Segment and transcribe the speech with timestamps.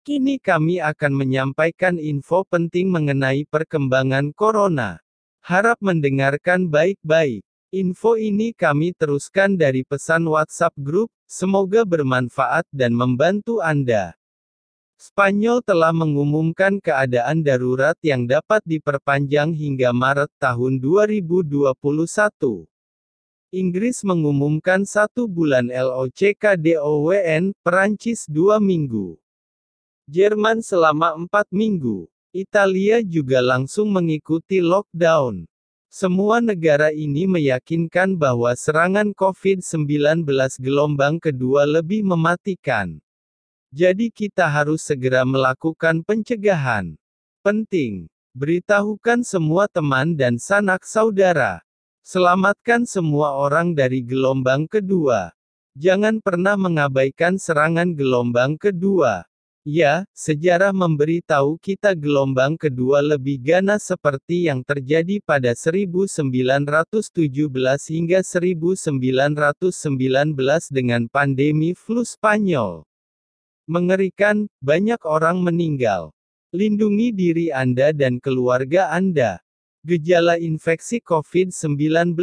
[0.00, 4.96] Kini kami akan menyampaikan info penting mengenai perkembangan corona.
[5.44, 7.44] Harap mendengarkan baik-baik.
[7.68, 14.16] Info ini kami teruskan dari pesan WhatsApp grup, semoga bermanfaat dan membantu Anda.
[14.96, 21.68] Spanyol telah mengumumkan keadaan darurat yang dapat diperpanjang hingga Maret tahun 2021.
[23.52, 29.19] Inggris mengumumkan satu bulan LOCKDOWN, Perancis dua minggu.
[30.10, 32.10] Jerman selama empat minggu.
[32.34, 35.46] Italia juga langsung mengikuti lockdown.
[35.86, 40.26] Semua negara ini meyakinkan bahwa serangan COVID-19
[40.58, 42.98] gelombang kedua lebih mematikan.
[43.70, 46.98] Jadi kita harus segera melakukan pencegahan.
[47.46, 48.10] Penting.
[48.34, 51.62] Beritahukan semua teman dan sanak saudara.
[52.02, 55.30] Selamatkan semua orang dari gelombang kedua.
[55.78, 59.29] Jangan pernah mengabaikan serangan gelombang kedua.
[59.60, 67.12] Ya, sejarah memberi tahu kita gelombang kedua lebih ganas seperti yang terjadi pada 1917
[67.92, 68.88] hingga 1919
[70.72, 72.88] dengan pandemi flu Spanyol.
[73.68, 76.16] Mengerikan, banyak orang meninggal.
[76.56, 79.44] Lindungi diri Anda dan keluarga Anda.
[79.84, 82.16] Gejala infeksi COVID-19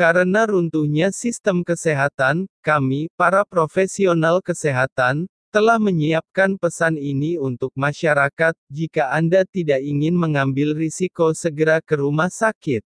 [0.00, 9.10] karena runtuhnya sistem kesehatan, kami, para profesional kesehatan, telah menyiapkan pesan ini untuk masyarakat, jika
[9.10, 12.86] Anda tidak ingin mengambil risiko segera ke rumah sakit.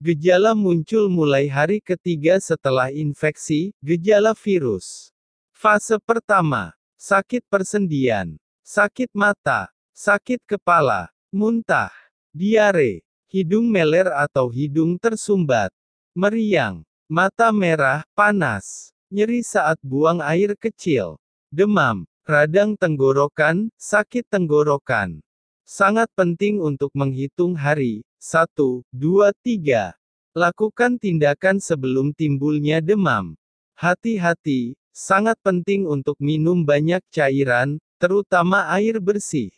[0.00, 5.12] Gejala muncul mulai hari ketiga setelah infeksi, gejala virus.
[5.52, 11.92] Fase pertama, sakit persendian, sakit mata, sakit kepala, muntah,
[12.32, 15.72] diare, hidung meler atau hidung tersumbat,
[16.16, 21.16] meriang, mata merah, panas, nyeri saat buang air kecil,
[21.56, 25.24] demam, radang tenggorokan, sakit tenggorokan.
[25.64, 29.96] Sangat penting untuk menghitung hari, 1, 2, 3.
[30.36, 33.40] Lakukan tindakan sebelum timbulnya demam.
[33.72, 39.48] Hati-hati, sangat penting untuk minum banyak cairan, terutama air bersih.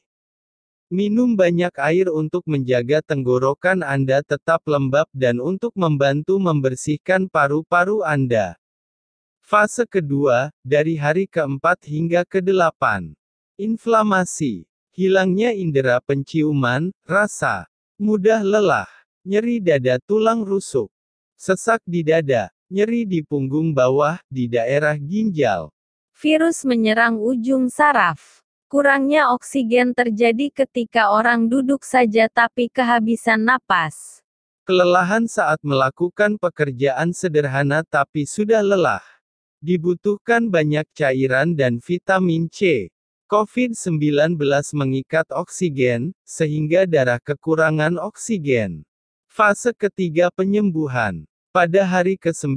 [0.94, 8.54] Minum banyak air untuk menjaga tenggorokan Anda tetap lembab dan untuk membantu membersihkan paru-paru Anda.
[9.48, 13.16] Fase kedua, dari hari keempat hingga ke-8.
[13.56, 14.68] Inflamasi.
[14.92, 17.64] Hilangnya indera penciuman, rasa.
[17.96, 18.84] Mudah lelah.
[19.24, 20.92] Nyeri dada tulang rusuk.
[21.40, 22.52] Sesak di dada.
[22.68, 25.72] Nyeri di punggung bawah, di daerah ginjal.
[26.12, 28.44] Virus menyerang ujung saraf.
[28.68, 34.20] Kurangnya oksigen terjadi ketika orang duduk saja tapi kehabisan napas.
[34.68, 39.00] Kelelahan saat melakukan pekerjaan sederhana tapi sudah lelah.
[39.58, 42.90] Dibutuhkan banyak cairan dan vitamin C.
[43.26, 44.38] COVID-19
[44.78, 48.86] mengikat oksigen, sehingga darah kekurangan oksigen.
[49.26, 51.26] Fase ketiga penyembuhan.
[51.50, 52.54] Pada hari ke-9,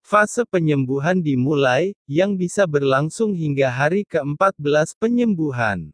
[0.00, 5.92] fase penyembuhan dimulai, yang bisa berlangsung hingga hari ke-14 penyembuhan.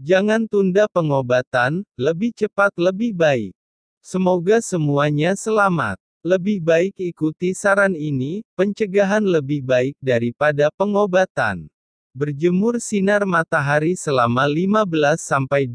[0.00, 3.52] Jangan tunda pengobatan, lebih cepat lebih baik.
[4.00, 6.00] Semoga semuanya selamat.
[6.20, 11.72] Lebih baik ikuti saran ini, pencegahan lebih baik daripada pengobatan.
[12.12, 15.72] Berjemur sinar matahari selama 15-20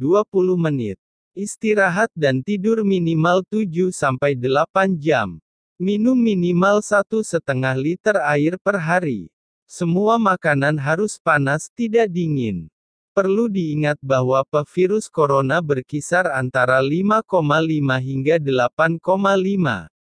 [0.54, 1.02] menit.
[1.34, 5.42] Istirahat dan tidur minimal 7-8 jam.
[5.82, 7.42] Minum minimal 1,5
[7.82, 9.34] liter air per hari.
[9.66, 12.70] Semua makanan harus panas tidak dingin.
[13.18, 17.34] Perlu diingat bahwa virus corona berkisar antara 5,5
[17.98, 19.95] hingga 8,5.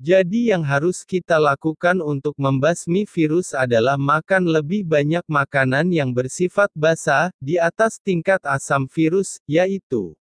[0.00, 6.72] Jadi yang harus kita lakukan untuk membasmi virus adalah makan lebih banyak makanan yang bersifat
[6.72, 10.16] basah, di atas tingkat asam virus, yaitu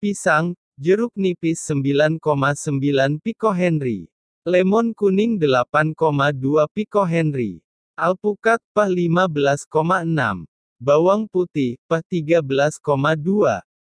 [0.00, 4.08] pisang, jeruk nipis 9,9 pikohenry,
[4.48, 7.60] lemon kuning 8,2 pikohenry,
[7.92, 10.48] alpukat PAH 15,6,
[10.80, 12.80] bawang putih PAH 13,2,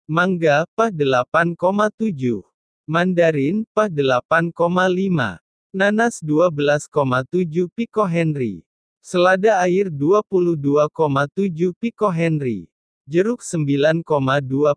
[0.04, 2.53] mangga PAH 8,7.
[2.84, 5.40] Mandarin, PAH 8,5.
[5.72, 8.60] Nanas 12,7 pikohenry.
[9.00, 12.68] Selada air 22,7 pikohenry.
[13.08, 14.04] Jeruk 9,2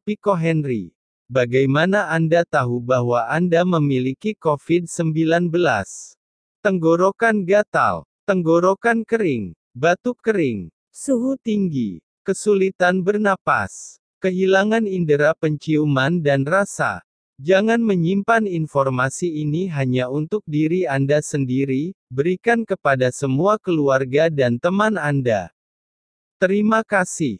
[0.07, 0.95] pikohenry.
[1.27, 5.51] Bagaimana Anda tahu bahwa Anda memiliki COVID-19?
[6.63, 17.06] Tenggorokan gatal, tenggorokan kering, batuk kering, suhu tinggi, kesulitan bernapas, kehilangan indera penciuman dan rasa,
[17.37, 24.97] Jangan menyimpan informasi ini hanya untuk diri Anda sendiri, berikan kepada semua keluarga dan teman
[24.97, 25.53] Anda.
[26.41, 27.37] Terima kasih.